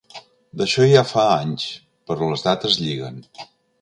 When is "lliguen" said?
2.87-3.21